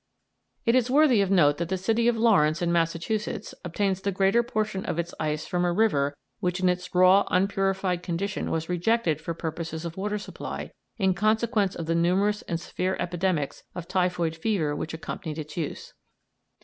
It 0.65 0.73
is 0.73 0.89
worthy 0.89 1.21
of 1.21 1.29
note 1.29 1.57
that 1.59 1.69
the 1.69 1.77
city 1.77 2.07
of 2.07 2.17
Lawrence, 2.17 2.59
in 2.59 2.71
Massachusetts, 2.71 3.53
obtains 3.63 4.01
the 4.01 4.11
greater 4.11 4.41
portion 4.41 4.83
of 4.83 4.97
its 4.97 5.13
ice 5.19 5.45
from 5.45 5.63
a 5.63 5.71
river 5.71 6.15
which 6.39 6.59
in 6.59 6.67
its 6.69 6.95
raw, 6.95 7.23
unpurified 7.29 8.01
condition 8.01 8.49
was 8.49 8.67
rejected 8.67 9.21
for 9.21 9.35
purposes 9.35 9.85
of 9.85 9.97
water 9.97 10.17
supply 10.17 10.71
in 10.97 11.13
consequence 11.13 11.75
of 11.75 11.85
the 11.85 11.93
numerous 11.93 12.41
and 12.41 12.59
severe 12.59 12.97
epidemics 12.99 13.61
of 13.75 13.87
typhoid 13.87 14.35
fever 14.35 14.75
which 14.75 14.95
accompanied 14.95 15.37
its 15.37 15.55
use. 15.55 15.93